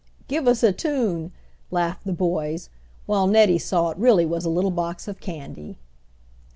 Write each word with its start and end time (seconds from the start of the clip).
"Give 0.27 0.47
us 0.47 0.63
a 0.63 0.73
tune!" 0.73 1.31
laughed 1.69 2.05
the 2.07 2.11
boys, 2.11 2.71
while 3.05 3.27
Nettie 3.27 3.59
saw 3.59 3.91
it 3.91 3.99
really 3.99 4.25
was 4.25 4.45
a 4.45 4.49
little 4.49 4.71
box 4.71 5.07
of 5.07 5.19
candy. 5.19 5.77